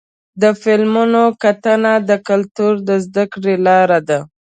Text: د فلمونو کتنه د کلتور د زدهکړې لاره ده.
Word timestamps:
د 0.41 0.43
فلمونو 0.61 1.23
کتنه 1.43 1.93
د 2.09 2.11
کلتور 2.29 2.73
د 2.87 2.89
زدهکړې 3.05 3.55
لاره 3.67 3.99
ده. 4.09 4.19